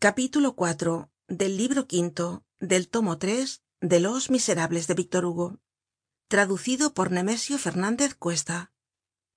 capítulo 0.00 0.54
cuatro 0.54 1.10
del 1.26 1.56
libro 1.56 1.88
quinto 1.88 2.44
del 2.60 2.88
tomo 2.88 3.18
tres 3.18 3.64
de 3.80 3.98
los 3.98 4.30
miserables 4.30 4.86
de 4.86 4.94
víctor 4.94 5.24
hugo. 5.24 5.58
Traducido 6.28 6.94
por 6.94 7.10
nemesio 7.10 7.58
Fernández 7.58 8.14
cuesta. 8.14 8.72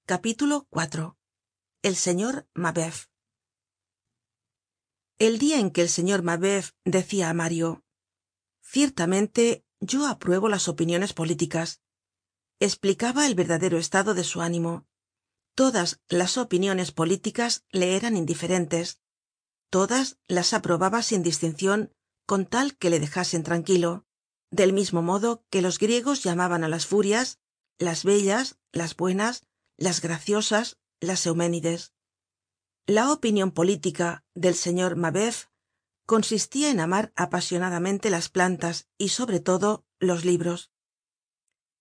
Capítulo 0.06 0.68
cuatro 0.70 1.18
el 1.82 1.96
señor 1.96 2.48
mabeuf. 2.54 3.08
El 5.18 5.40
dia 5.40 5.58
en 5.58 5.72
que 5.72 5.82
el 5.82 5.90
señor 5.90 6.22
mabeuf 6.22 6.74
decia 6.86 7.32
á 7.32 7.34
mario 7.34 7.84
ciertamente 8.62 9.66
yo 9.80 10.06
apruebo 10.06 10.48
las 10.48 10.68
opiniones 10.68 11.14
políticas 11.14 11.82
explicaba 12.60 13.26
el 13.26 13.34
verdadero 13.34 13.80
estado 13.80 14.14
de 14.14 14.24
su 14.24 14.42
ánimo. 14.42 14.86
Todas 15.56 16.02
las 16.08 16.38
opiniones 16.38 16.92
políticas 16.92 17.66
le 17.72 17.96
eran 17.96 18.16
indiferentes 18.16 19.02
todas 19.72 20.20
las 20.28 20.54
aprobaba 20.54 21.02
sin 21.02 21.24
distincion 21.24 21.92
con 22.28 22.46
tal 22.46 22.78
que 22.78 22.92
le 22.92 23.00
dejasen 23.00 23.42
tranquilo. 23.42 24.06
Del 24.52 24.74
mismo 24.74 25.02
modo 25.02 25.44
que 25.50 25.64
los 25.64 25.80
griegos 25.80 26.22
llamaban 26.22 26.64
á 26.64 26.68
las 26.68 26.86
furias 26.86 27.40
las 27.80 28.04
bellas 28.04 28.60
las 28.72 28.96
buenas 28.96 29.48
las 29.78 30.02
graciosas 30.02 30.78
las 31.00 31.26
euménides 31.26 31.94
la 32.86 33.12
opinion 33.12 33.52
política 33.52 34.24
del 34.36 34.56
señor 34.56 34.96
mabeuf 34.96 35.48
consistia 36.06 36.70
en 36.70 36.80
amar 36.80 37.14
apasionadamente 37.16 38.10
las 38.10 38.28
plantas 38.30 38.90
y 38.98 39.10
sobre 39.10 39.40
todo 39.40 39.86
los 40.00 40.26
libros. 40.26 40.72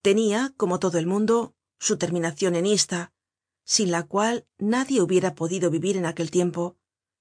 Tenia 0.02 0.54
como 0.56 0.78
todo 0.78 0.98
el 0.98 1.06
mundo 1.06 1.56
su 1.78 1.98
terminacion 1.98 2.54
en 2.54 2.66
ista 2.66 3.12
sin 3.64 3.90
la 3.90 4.04
cual 4.04 4.46
nadie 4.58 5.02
hubiera 5.02 5.34
podido 5.34 5.70
vivir 5.70 5.96
en 5.96 6.06
aquel 6.06 6.30
tiempo 6.30 6.76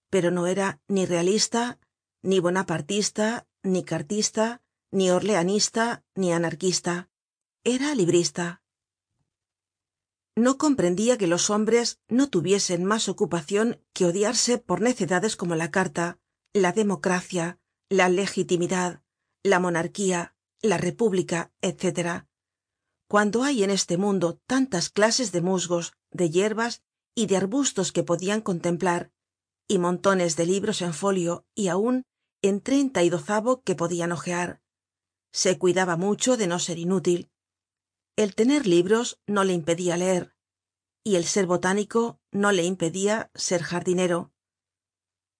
pero 0.10 0.32
no 0.32 0.48
era 0.48 0.80
ni 0.88 1.06
realista 1.06 1.80
ni 2.22 2.40
bonapartista 2.40 3.48
ni 3.64 3.84
cartista 3.84 4.62
ni 4.92 5.12
orleanista 5.12 6.04
ni 6.16 6.34
anarquista. 6.34 7.10
Era 7.64 7.94
librista. 7.94 8.62
No 10.36 10.58
comprendia 10.58 11.18
que 11.18 11.28
los 11.28 11.50
hombres 11.50 12.00
no 12.08 12.30
tuviesen 12.30 12.86
mas 12.86 13.10
ocupacion 13.10 13.84
que 13.94 14.06
odiarse 14.06 14.58
por 14.58 14.82
necedades 14.82 15.36
como 15.36 15.56
la 15.56 15.70
carta 15.70 16.18
la 16.54 16.72
democracia 16.72 17.60
la 17.90 18.10
legitimidad 18.10 19.04
la 19.44 19.60
monarquía 19.60 20.36
la 20.62 20.78
república 20.78 21.52
etc. 21.62 22.26
Cuando 23.08 23.44
hay 23.44 23.64
en 23.64 23.70
este 23.70 23.98
mundo 23.98 24.40
tantas 24.48 24.90
clases 24.90 25.32
de 25.32 25.42
musgos 25.42 25.94
de 26.12 26.30
yerbas 26.30 26.84
y 27.16 27.26
de 27.28 27.38
arbustos 27.38 27.92
que 27.92 28.04
podian 28.04 28.42
contemplar 28.42 29.12
y 29.70 29.78
montones 29.78 30.36
de 30.36 30.46
libros 30.46 30.82
en 30.82 30.94
folio 30.94 31.46
y 31.56 31.70
aun 31.70 32.04
en 32.42 32.60
treinta 32.60 33.04
y 33.04 33.10
dozavo 33.10 33.62
que 33.62 33.76
podian 33.76 34.12
hojear. 34.12 34.62
Se 35.32 35.58
cuidaba 35.58 35.96
mucho 35.96 36.36
de 36.36 36.48
no 36.48 36.60
ser 36.60 36.80
inútil. 36.80 37.30
El 38.18 38.36
tener 38.36 38.66
libros 38.66 39.20
no 39.28 39.44
le 39.46 39.54
impedia 39.54 39.96
leer 39.96 40.36
y 41.04 41.16
el 41.16 41.24
ser 41.24 41.46
botánico 41.46 42.20
no 42.32 42.52
le 42.52 42.64
impedia 42.64 43.32
ser 43.34 43.62
jardinero. 43.64 44.34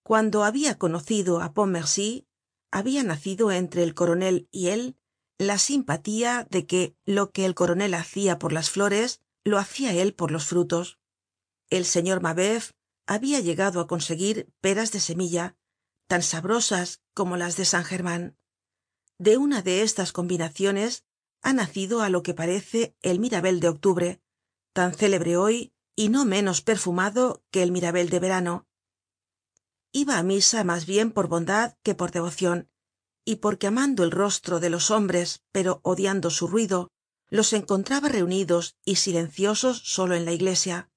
Cuando 0.02 0.44
habia 0.44 0.78
conocido 0.78 1.40
á 1.40 1.52
pontmercy 1.52 2.26
habia 2.70 3.02
nacido 3.02 3.50
entre 3.50 3.82
el 3.82 3.94
coronel 3.94 4.48
y 4.50 4.68
él 4.68 4.96
la 5.38 5.58
simpatía 5.58 6.46
de 6.50 6.66
que 6.66 6.94
lo 7.04 7.30
que 7.30 7.44
el 7.46 7.54
coronel 7.54 7.94
hacia 7.94 8.38
por 8.38 8.52
las 8.52 8.70
flores 8.70 9.20
lo 9.44 9.58
hacia 9.58 9.92
él 9.92 10.14
por 10.14 10.30
los 10.30 10.46
frutos. 10.46 10.98
El 11.68 11.84
señor 11.84 12.20
mabeuf 12.20 12.72
habia 13.14 13.40
llegado 13.40 13.80
á 13.80 13.88
conseguir 13.88 14.36
peras 14.64 14.92
de 14.94 15.00
semilla 15.00 15.56
tan 16.06 16.22
sabrosas 16.22 17.02
como 17.12 17.36
las 17.36 17.56
de 17.56 17.64
san 17.64 17.84
german 17.84 18.38
de 19.18 19.36
una 19.36 19.62
de 19.62 19.82
estas 19.82 20.12
combinaciones 20.12 21.04
ha 21.42 21.52
nacido 21.52 22.02
á 22.02 22.08
lo 22.08 22.22
que 22.22 22.34
parece 22.34 22.94
el 23.02 23.18
mirabel 23.18 23.58
de 23.58 23.68
octubre 23.68 24.22
tan 24.72 24.94
célebre 24.94 25.36
hoy 25.36 25.74
y 25.96 26.08
no 26.08 26.24
menos 26.24 26.62
perfumado 26.62 27.42
que 27.50 27.64
el 27.64 27.72
mirabel 27.72 28.10
de 28.10 28.20
verano. 28.20 28.68
Iba 29.90 30.16
á 30.16 30.22
misa 30.22 30.62
mas 30.62 30.86
bien 30.86 31.10
por 31.10 31.26
bondad 31.26 31.74
que 31.82 31.96
por 31.96 32.12
devocion 32.12 32.70
y 33.24 33.36
porque 33.42 33.66
amando 33.66 34.04
el 34.04 34.12
rostro 34.12 34.60
de 34.60 34.70
los 34.70 34.92
hombres 34.92 35.42
pero 35.50 35.80
odiando 35.82 36.30
su 36.30 36.46
ruido 36.46 36.92
los 37.28 37.52
encontraba 37.54 38.08
reunidos 38.08 38.76
y 38.84 38.94
silenciosos 38.96 39.82
solo 39.84 40.14
en 40.14 40.24
la 40.24 40.32
iglesia 40.32 40.89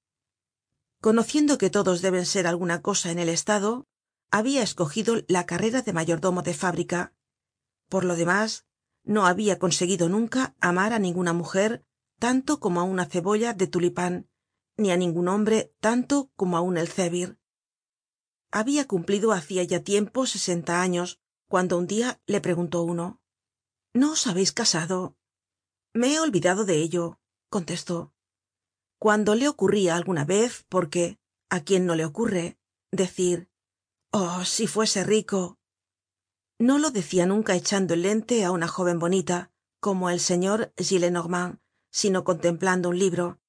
conociendo 1.04 1.58
que 1.58 1.68
todos 1.68 2.00
deben 2.00 2.24
ser 2.24 2.46
alguna 2.46 2.80
cosa 2.80 3.10
en 3.10 3.18
el 3.18 3.28
estado 3.28 3.86
habia 4.30 4.62
escogido 4.62 5.16
la 5.28 5.44
carrera 5.44 5.82
de 5.82 5.92
mayordomo 5.92 6.40
de 6.40 6.54
fábrica. 6.54 7.12
Por 7.90 8.06
lo 8.06 8.16
demás 8.16 8.64
no 9.02 9.26
habia 9.26 9.58
conseguido 9.58 10.08
nunca 10.08 10.56
amar 10.60 10.94
á 10.94 10.98
ninguna 10.98 11.34
mujer 11.34 11.84
tanto 12.18 12.58
como 12.58 12.80
á 12.80 12.84
una 12.84 13.04
cebolla 13.04 13.52
de 13.52 13.66
tulipan 13.66 14.30
ni 14.80 14.92
á 14.92 14.96
ningún 14.96 15.28
hombre 15.28 15.74
tanto 15.86 16.32
como 16.36 16.56
á 16.56 16.62
un 16.62 16.78
elzevir 16.78 17.38
habia 18.50 18.88
cumplido 18.88 19.32
hacia 19.32 19.62
ya 19.62 19.80
tiempo 19.84 20.24
sesenta 20.24 20.80
años 20.80 21.20
cuando 21.52 21.76
un 21.76 21.86
dia 21.86 22.18
le 22.24 22.40
preguntó 22.40 22.80
uno. 22.82 23.20
No 23.92 24.12
os 24.12 24.26
habeis 24.26 24.52
casado 24.52 25.18
me 25.92 26.14
he 26.14 26.18
olvidado 26.18 26.64
de 26.64 26.76
ello 26.80 27.20
contestó 27.50 28.13
cuando 29.04 29.34
le 29.34 29.48
ocurria 29.48 29.96
alguna 29.96 30.24
vez 30.24 30.64
porque 30.70 31.18
á 31.50 31.60
quién 31.60 31.84
no 31.84 31.94
le 31.94 32.06
ocurre 32.06 32.56
decir 32.90 33.50
oh 34.12 34.46
si 34.46 34.66
fuese 34.66 35.04
rico 35.04 35.58
no 36.58 36.78
lo 36.78 36.90
decia 36.90 37.26
nunca 37.26 37.54
echando 37.54 37.92
el 37.92 38.00
lente 38.00 38.46
á 38.46 38.50
una 38.50 38.66
jóven 38.66 38.98
bonita 38.98 39.52
como 39.78 40.08
el 40.08 40.20
señor 40.20 40.72
gillenormand 40.78 41.60
sino 41.90 42.24
contemplando 42.24 42.88
un 42.88 42.98
libro. 42.98 43.40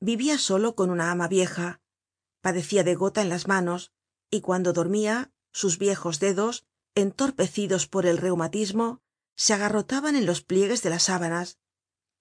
Vivia 0.00 0.38
solo 0.38 0.74
con 0.74 0.88
una 0.88 1.10
ama 1.10 1.28
vieja 1.28 1.82
padecia 2.40 2.84
de 2.84 2.94
gota 2.94 3.20
en 3.20 3.28
las 3.28 3.46
manos 3.46 3.92
y 4.30 4.40
cuando 4.40 4.72
dormia 4.72 5.30
sus 5.52 5.76
viejos 5.76 6.20
dedos 6.20 6.64
entorpecidos 6.94 7.86
por 7.86 8.06
el 8.06 8.16
reumatismo 8.16 9.02
se 9.36 9.52
agarrotaban 9.52 10.16
en 10.16 10.24
los 10.24 10.40
pliegues 10.40 10.82
de 10.82 10.88
las 10.88 11.02
sábanas. 11.02 11.58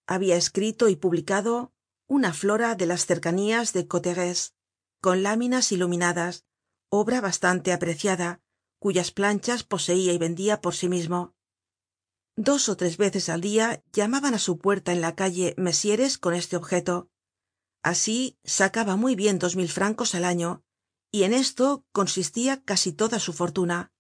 Habia 0.08 0.36
escrito 0.36 0.90
y 0.90 0.98
publicado 0.98 1.73
una 2.14 2.32
flora 2.32 2.76
de 2.76 2.86
las 2.86 3.08
cercanías 3.08 3.74
de 3.74 3.88
cauteretz 3.88 4.54
con 5.02 5.24
láminas 5.24 5.72
iluminadas 5.72 6.46
obra 6.90 7.22
bastante 7.22 7.74
apreciada 7.74 8.40
cuyas 8.78 9.10
planchas 9.10 9.64
poseia 9.64 10.14
y 10.14 10.20
vendia 10.20 10.62
por 10.62 10.76
sí 10.76 10.90
mismo. 10.90 11.34
Dos 12.36 12.70
ó 12.70 12.78
tres 12.78 12.98
veces 12.98 13.30
al 13.30 13.42
dia 13.42 13.84
llamaban 13.92 14.36
á 14.36 14.38
su 14.38 14.60
puerta 14.60 14.92
en 14.92 15.02
la 15.02 15.16
calle 15.16 15.56
mezieres 15.58 16.20
con 16.20 16.36
este 16.36 16.56
objeto. 16.56 17.10
Asi 17.82 18.38
sacaba 18.44 18.96
muy 18.96 19.16
bien 19.16 19.40
dos 19.40 19.56
mil 19.56 19.70
francos 19.70 20.14
al 20.14 20.26
año 20.26 20.64
y 21.12 21.24
en 21.24 21.34
esto 21.34 21.84
consistia 21.92 22.62
casi 22.64 22.94
toda 22.94 23.18
su 23.18 23.34
fortuna. 23.34 23.92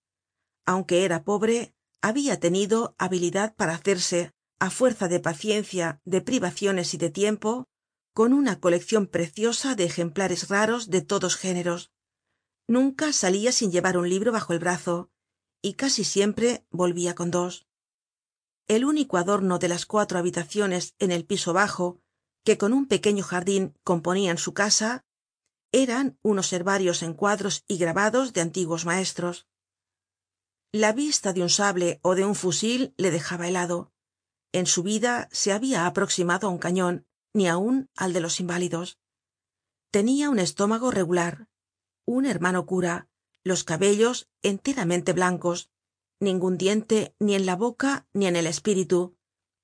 Aunque 0.67 1.03
era 1.03 1.23
pobre 1.23 1.73
habia 1.99 2.39
tenido 2.39 2.93
habilidad 2.99 3.55
para 3.55 3.73
hacerse 3.73 4.33
á 4.59 4.69
fuerza 4.69 5.07
de 5.07 5.19
paciencia 5.19 5.99
de 6.05 6.21
privaciones 6.21 6.93
y 6.93 6.97
de 6.97 7.09
tiempo 7.09 7.67
con 8.13 8.31
una 8.33 8.59
coleccion 8.59 9.07
preciosa 9.07 9.75
de 9.75 9.85
ejemplares 9.85 10.47
raros 10.49 10.89
de 10.89 11.01
todos 11.01 11.35
géneros. 11.35 11.91
Nunca 12.67 13.11
salia 13.11 13.51
sin 13.51 13.71
llevar 13.71 13.97
un 13.97 14.07
libro 14.07 14.31
bajo 14.31 14.53
el 14.53 14.59
brazo 14.59 15.09
y 15.61 15.73
casi 15.73 16.03
siempre 16.03 16.65
volvia 16.69 17.15
con 17.15 17.31
dos. 17.31 17.65
El 18.67 18.85
único 18.85 19.17
adorno 19.17 19.59
de 19.59 19.67
las 19.67 19.85
cuatro 19.85 20.19
habitaciones 20.19 20.95
en 20.99 21.11
el 21.11 21.25
piso 21.25 21.53
bajo 21.53 21.99
que 22.43 22.57
con 22.57 22.71
un 22.71 22.87
pequeño 22.87 23.23
jardin 23.23 23.73
componian 23.83 24.37
su 24.37 24.53
casa 24.53 25.05
eran 25.71 26.19
unos 26.21 26.53
herbarios 26.53 27.01
en 27.01 27.13
cuadros 27.13 27.63
y 27.67 27.77
grabados 27.77 28.31
de 28.33 28.41
antiguos 28.41 28.85
maestros. 28.85 29.47
La 30.71 30.93
vista 30.93 31.33
de 31.33 31.41
un 31.41 31.49
sable 31.49 31.99
ó 32.03 32.15
de 32.15 32.25
un 32.25 32.35
fusil 32.35 32.93
le 32.97 33.09
dejaba 33.09 33.47
helado. 33.47 33.91
En 34.51 34.67
su 34.67 34.83
vida 34.83 35.29
se 35.31 35.51
habia 35.51 35.87
aproximado 35.87 36.47
á 36.47 36.51
un 36.51 36.59
cañon 36.59 37.07
ni 37.33 37.47
aun 37.47 37.89
al 37.95 38.13
de 38.13 38.21
los 38.21 38.39
inválidos. 38.39 38.99
Tenia 39.91 40.29
un 40.29 40.39
estómago 40.39 40.91
regular 40.91 41.47
un 42.05 42.25
hermano 42.25 42.65
cura 42.65 43.07
los 43.43 43.63
cabellos 43.63 44.29
enteramente 44.41 45.13
blancos 45.13 45.69
ningun 46.19 46.57
diente 46.57 47.15
ni 47.19 47.35
en 47.35 47.45
la 47.45 47.55
boca 47.55 48.07
ni 48.13 48.27
en 48.27 48.35
el 48.35 48.47
espíritu 48.47 49.15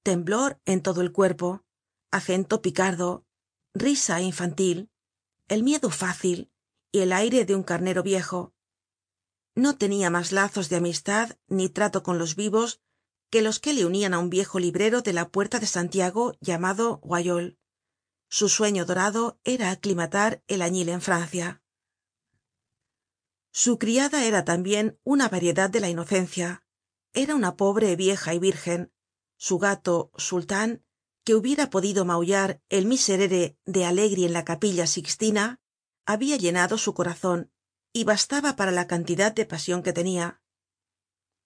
temblor 0.04 0.60
en 0.66 0.82
todo 0.82 1.02
el 1.02 1.12
cuerpo 1.12 1.64
acento 2.12 2.62
picardo 2.62 3.26
risa 3.74 4.22
infantil 4.22 4.90
el 5.48 5.64
miedo 5.64 5.90
fácil 5.90 6.52
y 6.92 7.00
el 7.00 7.12
aire 7.12 7.46
de 7.46 7.56
un 7.56 7.64
carnero 7.64 8.04
viejo. 8.04 8.54
No 9.56 9.78
tenia 9.78 10.10
mas 10.10 10.32
lazos 10.32 10.70
de 10.70 10.78
amistad 10.78 11.38
ni 11.48 11.70
trato 11.70 12.04
con 12.04 12.18
los 12.18 12.36
vivos 12.36 12.82
que 13.30 13.42
los 13.42 13.60
que 13.60 13.74
le 13.74 13.86
unian 13.86 14.14
á 14.14 14.20
un 14.20 14.30
viejo 14.30 14.60
librero 14.60 15.02
de 15.02 15.14
la 15.14 15.30
puerta 15.30 15.60
de 15.60 15.68
santiago 15.68 16.34
llamado 16.40 17.00
su 18.30 18.48
sueño 18.48 18.86
dorado 18.86 19.40
era 19.44 19.72
aclimatar 19.72 20.44
el 20.48 20.62
añil 20.62 20.90
en 20.90 21.02
francia. 21.02 21.64
Su 23.52 23.80
criada 23.80 24.24
era 24.26 24.46
tambien 24.46 25.00
una 25.04 25.28
variedad 25.28 25.70
de 25.70 25.80
la 25.80 25.90
inocencia. 25.90 26.64
Era 27.14 27.34
una 27.34 27.58
pobre 27.58 27.96
vieja 27.96 28.36
y 28.36 28.40
virgen. 28.40 28.94
Su 29.36 29.58
gato 29.58 30.12
sultan 30.16 30.86
que 31.26 31.34
hubiera 31.34 31.72
podido 31.72 32.06
maullar 32.06 32.62
el 32.70 32.86
miserere 32.86 33.58
de 33.66 33.86
allegri 33.86 34.26
en 34.26 34.34
la 34.34 34.46
capilla 34.46 34.86
sixtina 34.86 35.60
habia 36.06 36.38
llenado 36.38 36.78
su 36.78 36.94
corazon 36.94 37.52
y 37.92 38.04
bastaba 38.04 38.56
para 38.56 38.72
la 38.72 38.88
cantidad 38.88 39.32
de 39.32 39.46
pasion 39.46 39.82
que 39.82 39.94
tenia 39.94 40.42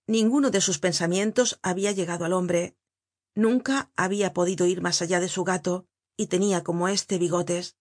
ninguno 0.05 0.51
de 0.51 0.59
sus 0.59 0.79
pensamientos 0.79 1.59
habia 1.61 1.93
llegado 1.93 2.25
al 2.25 2.33
hombre. 2.33 2.77
Nunca 3.35 3.89
habia 3.95 4.33
podido 4.33 4.67
ir 4.67 4.81
mas 4.81 5.01
allá 5.01 5.21
de 5.21 5.29
su 5.29 5.45
gato 5.45 5.87
y 6.17 6.27
tenia 6.27 6.63
como 6.63 6.87
éste 6.87 7.17
bigotes. 7.17 7.77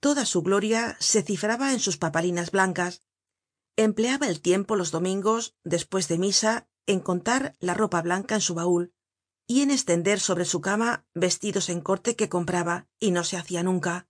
Toda 0.00 0.26
su 0.26 0.42
gloria 0.42 0.96
se 1.00 1.22
cifraba 1.22 1.72
en 1.72 1.80
sus 1.80 1.96
papalinas 1.96 2.50
blancas. 2.50 3.02
Empleaba 3.76 4.28
el 4.28 4.40
tiempo 4.40 4.76
los 4.76 4.90
domingos 4.90 5.54
despues 5.64 6.08
de 6.08 6.18
misa 6.18 6.68
en 6.86 7.00
contar 7.00 7.56
la 7.60 7.74
ropa 7.74 8.02
blanca 8.02 8.34
en 8.34 8.40
su 8.40 8.54
baul 8.54 8.92
y 9.46 9.62
en 9.62 9.70
estender 9.70 10.20
sobre 10.20 10.44
su 10.44 10.60
cama 10.60 11.06
vestidos 11.14 11.68
en 11.68 11.80
corte 11.80 12.16
que 12.16 12.28
compraba 12.28 12.88
y 12.98 13.10
no 13.10 13.24
se 13.24 13.36
hacia 13.36 13.62
nunca. 13.62 14.08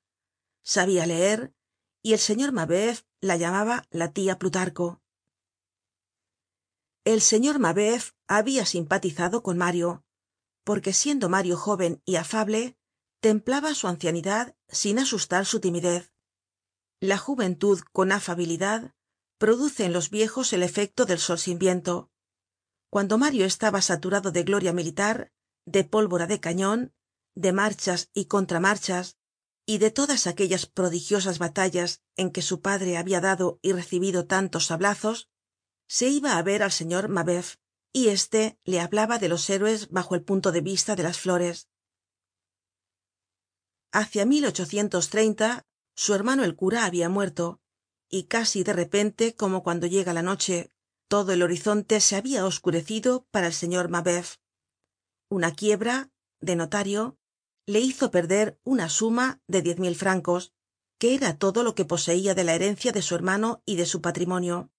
Sabia 0.62 1.06
leer 1.06 1.54
y 2.02 2.12
el 2.12 2.18
señor 2.18 2.52
mabeuf 2.52 3.02
la 3.20 3.36
llamaba 3.36 3.86
la 3.90 4.12
tia 4.12 4.38
plutarco. 4.38 5.00
El 7.04 7.20
señor 7.20 7.58
mabeuf 7.58 8.12
habia 8.26 8.64
simpatizado 8.66 9.42
con 9.42 9.58
mario 9.58 10.04
porque 10.64 10.94
siendo 10.94 11.28
mario 11.28 11.56
jóven 11.56 12.02
y 12.04 12.16
afable 12.16 12.76
templaba 13.24 13.74
su 13.74 13.88
ancianidad 13.88 14.54
sin 14.68 14.98
asustar 14.98 15.46
su 15.46 15.58
timidez. 15.58 16.12
La 17.00 17.16
juventud 17.16 17.80
con 17.90 18.12
afabilidad 18.12 18.92
produce 19.38 19.86
en 19.86 19.94
los 19.94 20.10
viejos 20.10 20.52
el 20.52 20.62
efecto 20.62 21.06
del 21.06 21.18
sol 21.18 21.38
sin 21.38 21.58
viento. 21.58 22.10
Cuando 22.90 23.16
mario 23.16 23.46
estaba 23.46 23.80
saturado 23.80 24.30
de 24.30 24.42
gloria 24.42 24.74
militar 24.74 25.32
de 25.64 25.84
pólvora 25.84 26.26
de 26.26 26.38
cañon 26.38 26.92
de 27.34 27.54
marchas 27.54 28.10
y 28.12 28.26
contramarchas 28.26 29.16
y 29.64 29.78
de 29.78 29.90
todas 29.90 30.26
aquellas 30.26 30.66
prodigiosas 30.66 31.38
batallas 31.38 32.02
en 32.16 32.30
que 32.30 32.42
su 32.42 32.60
padre 32.60 32.98
habia 32.98 33.22
dado 33.22 33.58
y 33.62 33.72
recibido 33.72 34.26
tantos 34.26 34.66
sablazos 34.66 35.30
se 35.88 36.08
iba 36.10 36.36
á 36.36 36.42
ver 36.42 36.62
al 36.62 36.72
señor 36.72 37.08
mabeuf 37.08 37.56
y 37.90 38.08
éste 38.08 38.58
le 38.64 38.80
hablaba 38.80 39.18
de 39.18 39.30
los 39.30 39.48
héroes 39.48 39.88
bajo 39.88 40.14
el 40.14 40.22
punto 40.22 40.52
de 40.52 40.60
vista 40.60 40.94
de 40.94 41.04
las 41.04 41.18
flores 41.18 41.70
hacia 43.94 44.26
su 45.96 46.14
hermano 46.14 46.42
el 46.42 46.56
cura 46.56 46.84
habia 46.84 47.08
muerto 47.08 47.60
y 48.10 48.24
casi 48.24 48.64
de 48.64 48.72
repente 48.72 49.36
como 49.36 49.62
cuando 49.62 49.86
llega 49.86 50.12
la 50.12 50.22
noche 50.22 50.70
todo 51.08 51.32
el 51.32 51.42
horizonte 51.42 52.00
se 52.00 52.16
habia 52.16 52.44
oscurecido 52.44 53.28
para 53.30 53.46
el 53.46 53.52
señor 53.52 53.88
mabeuf. 53.88 54.38
Una 55.30 55.54
quiebra 55.54 56.10
de 56.40 56.56
notario 56.56 57.16
le 57.66 57.78
hizo 57.78 58.10
perder 58.10 58.58
una 58.64 58.88
suma 58.88 59.40
de 59.46 59.62
diez 59.62 59.78
mil 59.78 59.94
francos 59.94 60.52
que 60.98 61.14
era 61.14 61.38
todo 61.38 61.62
lo 61.62 61.76
que 61.76 61.84
poseia 61.84 62.34
de 62.34 62.42
la 62.42 62.54
herencia 62.54 62.90
de 62.90 63.02
su 63.02 63.14
hermano 63.14 63.62
y 63.64 63.76
de 63.76 63.86
su 63.86 64.00
patrimonio. 64.00 64.72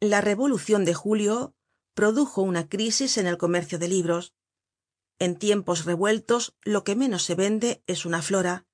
La 0.00 0.20
revolucion 0.20 0.84
de 0.84 0.92
julio 0.92 1.54
produjo 1.94 2.42
una 2.42 2.68
crisis 2.68 3.16
en 3.16 3.26
el 3.26 3.38
comercio 3.38 3.78
de 3.78 3.88
libros 3.88 4.34
en 5.18 5.36
tiempos 5.36 5.84
revueltos 5.84 6.56
lo 6.62 6.84
que 6.84 6.96
menos 6.96 7.22
se 7.22 7.34
vende 7.34 7.82
es 7.86 8.04
una 8.04 8.22
flora 8.22 8.66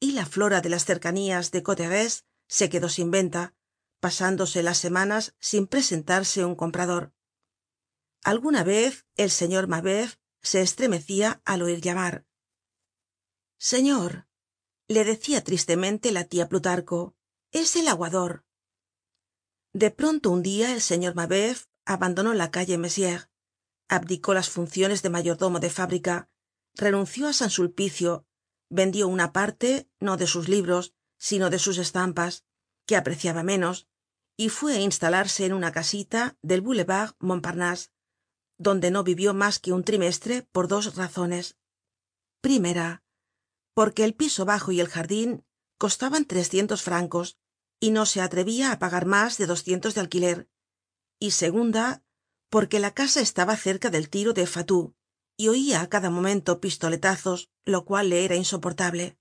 y 0.00 0.12
la 0.12 0.26
flora 0.26 0.60
de 0.60 0.68
las 0.68 0.84
cercanías 0.84 1.50
de 1.50 1.62
cauteretz 1.62 2.24
se 2.46 2.68
quedó 2.68 2.88
sin 2.88 3.10
venta 3.10 3.54
pasándose 4.00 4.62
las 4.62 4.78
semanas 4.78 5.34
sin 5.40 5.66
presentarse 5.66 6.44
un 6.44 6.54
comprador. 6.54 7.12
Alguna 8.22 8.62
vez 8.62 9.06
el 9.16 9.30
señor 9.30 9.66
mabeuf 9.66 10.16
se 10.40 10.60
estremecia 10.60 11.42
al 11.44 11.62
oir 11.62 11.80
llamar. 11.80 12.26
Señor 13.58 14.28
le 14.86 15.04
decia 15.04 15.42
tristemente 15.42 16.12
la 16.12 16.24
tia 16.24 16.48
plutarco 16.48 17.16
es 17.50 17.76
el 17.76 17.88
aguador 17.88 18.44
de 19.72 19.90
pronto 19.90 20.30
un 20.30 20.42
dia 20.42 20.72
el 20.72 20.80
señor 20.80 21.14
mabeuf 21.14 21.66
abandonó 21.84 22.32
la 22.34 22.50
calle 22.50 22.78
abdicó 23.88 24.34
las 24.34 24.50
funciones 24.50 25.02
de 25.02 25.10
mayordomo 25.10 25.60
de 25.60 25.70
fábrica 25.70 26.28
renunció 26.74 27.28
á 27.28 27.32
san 27.32 27.50
sulpicio 27.50 28.26
vendió 28.70 29.08
una 29.08 29.32
parte 29.32 29.88
no 29.98 30.16
de 30.16 30.26
sus 30.26 30.48
libros 30.48 30.94
sino 31.16 31.50
de 31.50 31.58
sus 31.58 31.78
estampas 31.78 32.44
que 32.86 32.96
apreciaba 32.96 33.42
menos 33.42 33.88
y 34.36 34.50
fue 34.50 34.76
á 34.76 34.80
instalarse 34.80 35.46
en 35.46 35.52
una 35.52 35.72
casita 35.72 36.36
del 36.42 36.60
boulevard 36.60 37.14
montparnasse 37.18 37.90
donde 38.58 38.90
no 38.90 39.04
vivió 39.04 39.34
mas 39.34 39.58
que 39.58 39.72
un 39.72 39.84
trimestre 39.84 40.42
por 40.52 40.66
dos 40.68 40.96
razones. 40.96 41.56
Primera 42.40 43.02
porque 43.74 44.02
el 44.02 44.14
piso 44.14 44.44
bajo 44.44 44.72
y 44.72 44.80
el 44.80 44.88
jardin 44.88 45.44
costaban 45.78 46.24
trescientos 46.24 46.82
francos 46.82 47.38
y 47.80 47.92
no 47.92 48.06
se 48.06 48.20
atrevia 48.20 48.72
á 48.72 48.78
pagar 48.78 49.06
mas 49.06 49.38
de 49.38 49.46
doscientos 49.46 49.94
de 49.94 50.00
alquiler. 50.00 50.48
Y 51.20 51.30
segunda 51.30 52.02
porque 52.50 52.78
la 52.78 52.92
casa 52.94 53.20
estaba 53.20 53.56
cerca 53.56 53.90
del 53.90 54.08
tiro 54.08 54.32
de 54.32 54.46
fatou 54.46 54.94
y 55.36 55.48
oia 55.48 55.80
á 55.82 55.88
cada 55.88 56.10
momento 56.10 56.60
pistoletazos 56.60 57.50
lo 57.64 57.84
cual 57.84 58.10
le 58.10 58.24
era 58.24 58.36
insoportable. 58.36 59.18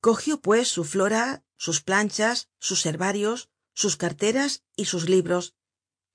Cogió 0.00 0.40
pues 0.40 0.68
su 0.68 0.84
flora 0.84 1.44
sus 1.56 1.82
planchas 1.82 2.48
sus 2.58 2.86
herbarios 2.86 3.50
sus 3.74 3.96
carteras 3.96 4.64
y 4.76 4.86
sus 4.86 5.08
libros 5.08 5.54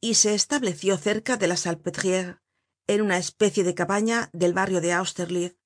y 0.01 0.15
se 0.15 0.35
estableció 0.35 0.97
cerca 0.97 1.37
de 1.37 1.47
la 1.47 1.57
salpetriere 1.57 2.39
en 2.87 3.01
una 3.01 3.17
especie 3.17 3.63
de 3.63 3.73
cabaña 3.73 4.29
del 4.33 4.53
barrio 4.53 4.81
de 4.81 4.93
austerlitz 4.93 5.57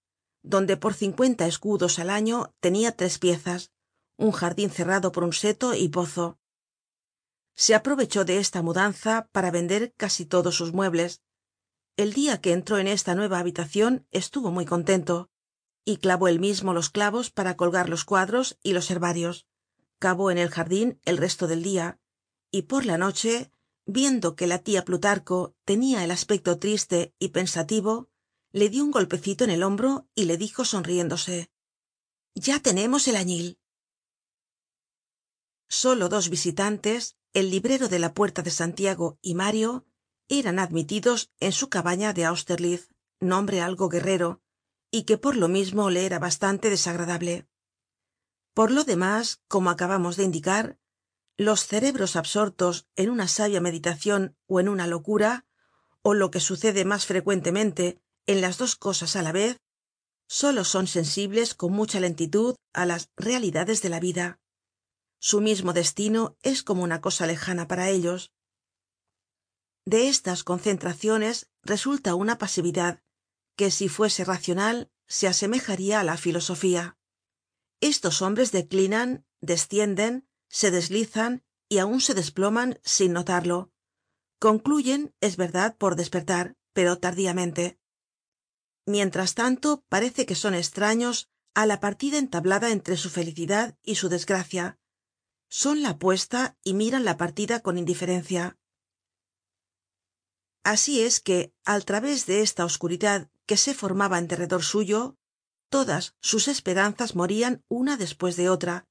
donde 0.44 0.78
por 0.78 0.94
cincuenta 0.94 1.48
escudos 1.48 2.00
al 2.00 2.10
año 2.10 2.56
tenia 2.60 2.96
tres 2.96 3.18
piezas 3.18 3.72
un 4.18 4.32
jardin 4.32 4.70
cerrado 4.70 5.12
por 5.12 5.24
un 5.24 5.34
seto 5.34 5.74
y 5.74 5.90
pozo 5.90 6.40
se 7.62 7.76
aprovechó 7.76 8.26
de 8.26 8.40
esta 8.40 8.64
mudanza 8.64 9.30
para 9.32 9.52
vender 9.52 9.94
casi 9.96 10.26
todos 10.26 10.56
sus 10.56 10.74
muebles. 10.74 11.22
El 11.96 12.12
dia 12.12 12.42
que 12.42 12.54
entró 12.54 12.80
en 12.80 12.88
esta 12.88 13.14
nueva 13.14 13.38
habitacion 13.38 14.08
estuvo 14.10 14.50
muy 14.50 14.66
contento 14.66 15.30
y 15.86 15.98
clavó 15.98 16.28
él 16.28 16.40
mismo 16.40 16.74
los 16.74 16.90
clavos 16.90 17.30
para 17.30 17.56
colgar 17.58 17.88
los 17.88 18.04
cuadros 18.04 18.58
y 18.64 18.74
los 18.74 18.90
herbarios. 18.90 19.46
Cavó 20.00 20.32
en 20.32 20.40
el 20.40 20.50
jardin 20.50 21.00
el 21.04 21.18
resto 21.18 21.46
del 21.46 21.62
dia 21.62 22.00
y 22.50 22.64
por 22.64 22.84
la 22.84 22.98
noche 22.98 23.52
viendo 23.86 24.36
que 24.36 24.48
la 24.48 24.58
tia 24.58 24.84
plutarco 24.84 25.56
tenia 25.64 26.04
el 26.04 26.10
aspecto 26.10 26.58
triste 26.58 27.14
y 27.20 27.28
pensativo 27.28 28.10
le 28.54 28.70
dio 28.70 28.84
un 28.84 28.90
golpecito 28.90 29.44
en 29.44 29.52
el 29.52 29.62
hombro 29.62 30.08
y 30.16 30.26
le 30.26 30.38
dijo 30.38 30.66
sonriéndose 30.66 31.52
ya 32.34 32.60
tenemos 32.60 33.08
el 33.08 33.18
añil 33.18 33.60
solo 35.68 36.10
dos 36.10 36.30
visitantes 36.30 37.18
el 37.34 37.50
librero 37.50 37.88
de 37.88 38.00
la 38.00 38.14
puerta 38.14 38.42
de 38.42 38.52
santiago 38.52 39.18
y 39.22 39.36
mario 39.36 39.86
eran 40.28 40.60
admitidos 40.60 41.32
en 41.40 41.52
su 41.52 41.70
cabaña 41.70 42.14
de 42.14 42.26
austerlitz 42.26 42.90
nombre 43.20 43.62
algo 43.62 43.88
guerrero 43.88 44.42
y 44.92 45.04
que 45.04 45.18
por 45.18 45.38
lo 45.38 45.48
mismo 45.48 45.90
le 45.90 46.06
era 46.06 46.20
bastante 46.20 46.70
desagradable. 46.70 47.48
Por 48.54 48.72
lo 48.72 48.84
demás 48.84 49.40
como 49.48 49.70
acabamos 49.70 50.18
de 50.18 50.24
indicar 50.24 50.78
los 51.38 51.66
cerebros 51.66 52.18
absortos 52.18 52.88
en 52.96 53.10
una 53.10 53.28
sabia 53.28 53.62
meditacion 53.62 54.36
ó 54.48 54.60
en 54.60 54.68
una 54.68 54.88
locura 54.88 55.46
ó 56.02 56.14
lo 56.14 56.32
que 56.32 56.42
sucede 56.42 56.84
mas 56.84 57.06
frecuentemente 57.06 58.02
en 58.26 58.42
las 58.42 58.58
dos 58.58 58.76
cosas 58.76 59.16
á 59.16 59.22
la 59.22 59.32
vez 59.32 59.58
solo 60.28 60.66
son 60.66 60.88
sensibles 60.88 61.56
con 61.56 61.72
mucha 61.72 62.02
lentitud 62.02 62.56
á 62.74 62.86
las 62.86 63.10
realidades 63.16 63.82
de 63.82 63.90
la 63.90 64.02
vida 64.02 64.41
su 65.22 65.40
mismo 65.40 65.72
destino 65.72 66.36
es 66.42 66.64
como 66.64 66.82
una 66.82 67.00
cosa 67.00 67.28
lejana 67.28 67.68
para 67.68 67.90
ellos. 67.90 68.34
De 69.86 70.10
estas 70.10 70.44
concentraciones 70.44 71.52
resulta 71.62 72.16
una 72.16 72.40
pasividad 72.40 73.04
que 73.56 73.70
si 73.70 73.88
fuese 73.88 74.26
racional 74.26 74.92
se 75.08 75.28
asemejaria 75.28 76.00
á 76.00 76.04
la 76.04 76.18
filosofía. 76.18 76.98
Estos 77.82 78.24
hombres 78.24 78.52
declinan 78.52 79.24
descienden 79.42 80.28
se 80.50 80.72
deslizan 80.72 81.44
y 81.70 81.78
aun 81.78 82.02
se 82.02 82.16
desploman 82.16 82.80
sin 82.84 83.14
notarlo. 83.14 83.72
Concluyen 84.40 85.14
es 85.22 85.38
verdad 85.38 85.78
por 85.78 85.96
despertar 85.96 86.58
pero 86.74 86.98
tardíamente. 86.98 87.80
Mientras 88.88 89.36
tanto 89.36 89.86
parece 89.88 90.26
que 90.26 90.36
son 90.36 90.56
estraños 90.56 91.30
á 91.54 91.68
la 91.68 91.80
partida 91.80 92.18
entablada 92.18 92.72
entre 92.72 92.98
su 92.98 93.12
felicidad 93.12 93.78
y 93.84 93.96
su 93.96 94.10
desgracia 94.10 94.81
son 95.52 95.82
la 95.82 95.90
apuesta 95.90 96.58
y 96.64 96.74
miran 96.74 97.04
la 97.04 97.18
partida 97.18 97.60
con 97.60 97.78
indiferencia. 97.78 98.58
Así 100.64 101.02
es 101.02 101.20
que 101.20 101.54
al 101.66 101.84
través 101.84 102.26
de 102.26 102.42
esta 102.42 102.64
oscuridad 102.64 103.30
que 103.46 103.58
se 103.58 103.74
formaba 103.74 104.18
en 104.18 104.30
derredor 104.30 104.64
suyo 104.64 105.18
todas 105.70 106.16
sus 106.22 106.48
esperanzas 106.48 107.16
morian 107.16 107.66
una 107.68 107.98
despues 107.98 108.38
de 108.38 108.50
otra 108.50 108.88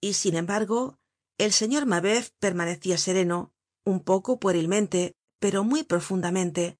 y 0.00 0.12
sin 0.12 0.36
embargo 0.36 0.98
el 1.38 1.52
señor 1.52 1.86
mabeuf 1.86 2.30
permanecia 2.38 2.98
sereno 2.98 3.54
un 3.84 4.00
poco 4.00 4.38
puerilmente 4.38 5.16
pero 5.38 5.64
muy 5.64 5.84
profundamente. 5.84 6.78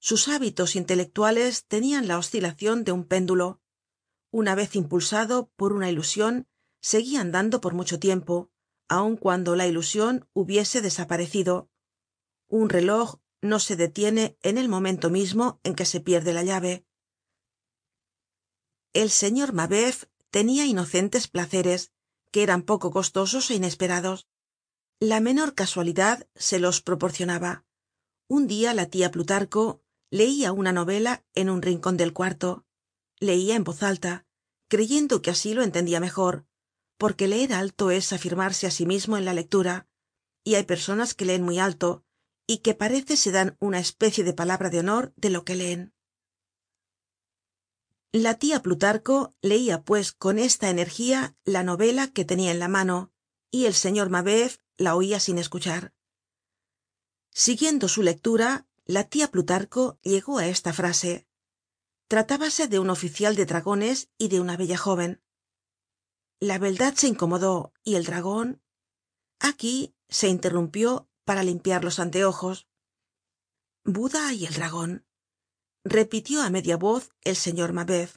Sus 0.00 0.26
hábitos 0.28 0.74
intelectuales 0.74 1.66
tenian 1.66 2.08
la 2.08 2.18
oscilacion 2.18 2.82
de 2.82 2.92
un 2.92 3.04
péndulo. 3.04 3.60
Una 4.32 4.54
vez 4.54 4.74
impulsado 4.74 5.50
por 5.56 5.72
una 5.72 5.88
ilusion 5.88 6.48
andando 7.18 7.60
por 7.60 7.74
mucho 7.74 7.98
tiempo 7.98 8.50
aun 8.88 9.16
cuando 9.16 9.54
la 9.54 9.66
ilusion 9.66 10.26
hubiese 10.32 10.80
desaparecido. 10.80 11.68
Un 12.48 12.70
reloj 12.70 13.20
no 13.42 13.58
se 13.60 13.76
detiene 13.76 14.38
en 14.42 14.58
el 14.58 14.68
momento 14.68 15.10
mismo 15.10 15.60
en 15.62 15.74
que 15.74 15.84
se 15.84 16.00
pierde 16.00 16.32
la 16.32 16.42
llave. 16.42 16.86
El 18.94 19.10
señor 19.10 19.52
mabeuf 19.52 20.04
tenia 20.30 20.64
inocentes 20.64 21.28
placeres 21.28 21.92
que 22.32 22.42
eran 22.42 22.62
poco 22.62 22.90
costosos 22.90 23.50
é 23.50 23.54
inesperados. 23.54 24.26
La 24.98 25.20
menor 25.20 25.54
casualidad 25.54 26.26
se 26.34 26.58
los 26.58 26.80
proporcionaba. 26.80 27.64
Un 28.26 28.46
dia 28.46 28.74
la 28.74 28.86
tia 28.86 29.10
plutarco 29.10 29.82
leia 30.10 30.52
una 30.52 30.72
novela 30.72 31.24
en 31.34 31.50
un 31.50 31.60
rincon 31.62 31.96
del 31.96 32.12
cuarto. 32.12 32.64
Leia 33.20 33.54
en 33.54 33.64
voz 33.64 33.82
alta 33.82 34.24
creyendo 34.68 35.22
que 35.22 35.30
así 35.30 35.54
lo 35.54 35.62
entendia 35.62 35.98
mejor 36.00 36.48
porque 36.98 37.28
leer 37.28 37.54
alto 37.54 37.90
es 37.90 38.12
afirmarse 38.12 38.66
á 38.66 38.70
sí 38.70 38.84
mismo 38.84 39.16
en 39.16 39.24
la 39.24 39.32
lectura 39.32 39.86
y 40.44 40.56
hay 40.56 40.64
personas 40.64 41.14
que 41.14 41.24
leen 41.24 41.42
muy 41.42 41.58
alto 41.58 42.04
y 42.46 42.58
que 42.58 42.74
parece 42.74 43.16
se 43.16 43.30
dan 43.30 43.56
una 43.60 43.78
especie 43.78 44.24
de 44.24 44.34
palabra 44.34 44.68
de 44.68 44.80
honor 44.80 45.12
de 45.16 45.30
lo 45.30 45.44
que 45.44 45.54
leen. 45.54 45.94
La 48.10 48.34
tia 48.38 48.62
plutarco 48.62 49.34
leia 49.42 49.82
pues 49.82 50.12
con 50.12 50.38
esta 50.38 50.70
energía 50.70 51.36
la 51.44 51.62
novela 51.62 52.08
que 52.08 52.24
tenia 52.24 52.50
en 52.50 52.58
la 52.58 52.68
mano 52.68 53.12
y 53.50 53.66
el 53.66 53.74
señor 53.74 54.10
mabeuf 54.10 54.58
la 54.76 54.96
oia 54.96 55.20
sin 55.20 55.38
escuchar. 55.38 55.92
Siguiendo 57.30 57.86
su 57.88 58.02
lectura 58.02 58.66
la 58.86 59.04
tia 59.04 59.30
plutarco 59.30 59.98
llegó 60.02 60.38
á 60.38 60.46
esta 60.46 60.72
frase. 60.72 61.28
Tratábase 62.08 62.66
de 62.66 62.78
un 62.78 62.88
oficial 62.88 63.36
de 63.36 63.44
dragones 63.44 64.08
y 64.16 64.28
de 64.28 64.40
una 64.40 64.56
bella 64.56 64.78
jóven 64.78 65.22
la 66.40 66.58
beldad 66.58 66.94
se 66.94 67.08
incomodó 67.08 67.72
y 67.82 67.96
el 67.96 68.04
dragon 68.04 68.62
aquí 69.40 69.94
se 70.08 70.28
interrumpió 70.28 71.08
para 71.24 71.42
limpiar 71.42 71.84
los 71.84 71.98
anteojos. 71.98 72.66
Buda 73.84 74.32
y 74.32 74.46
el 74.46 74.54
dragon 74.54 75.06
repitió 75.84 76.42
á 76.42 76.50
media 76.50 76.76
voz 76.76 77.10
el 77.22 77.36
señor 77.36 77.72
mabeuf 77.72 78.16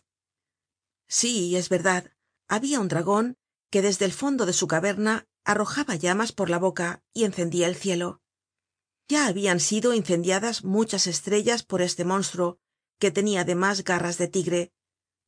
sí 1.12 1.58
es 1.58 1.68
verdad 1.68 2.14
habia 2.48 2.80
un 2.80 2.88
dragon 2.88 3.38
que 3.70 3.82
desde 3.82 4.06
el 4.06 4.14
fondo 4.14 4.46
de 4.46 4.54
su 4.54 4.68
caverna 4.68 5.28
arrojaba 5.44 5.96
llamas 5.96 6.32
por 6.32 6.50
la 6.50 6.58
boca 6.58 7.04
y 7.14 7.26
encendia 7.26 7.68
el 7.68 7.76
cielo. 7.76 8.22
Ya 9.10 9.28
habian 9.28 9.60
sido 9.60 9.94
incendiadas 9.94 10.64
muchas 10.64 11.08
estrellas 11.08 11.64
por 11.64 11.82
este 11.82 12.06
monstruo 12.06 12.60
que 12.98 13.12
tenia 13.12 13.42
además 13.42 13.84
garras 13.84 14.18
de 14.18 14.30
tigre 14.30 14.74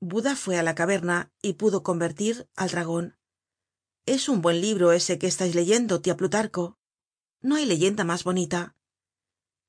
buda 0.08 0.36
fue 0.36 0.58
á 0.58 0.64
la 0.64 0.76
caverna 0.76 1.32
y 1.42 1.54
pudo 1.54 1.84
convertir 1.84 2.48
al 2.56 2.70
dragon 2.70 3.18
es 4.06 4.28
un 4.28 4.42
buen 4.42 4.60
libro 4.60 4.92
ese 4.92 5.18
que 5.18 5.28
estais 5.28 5.56
leyendo 5.56 6.02
tia 6.02 6.18
plutarco. 6.18 6.78
No 7.42 7.56
hay 7.56 7.66
leyenda 7.66 8.04
mas 8.04 8.24
bonita. 8.24 8.76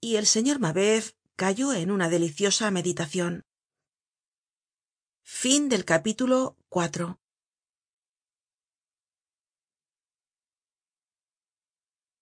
Y 0.01 0.17
el 0.17 0.27
señor 0.27 0.59
mabeuf 0.59 1.13
cayó 1.37 1.73
en 1.73 1.91
una 1.91 2.09
deliciosa 2.09 2.71
meditacion 2.71 3.45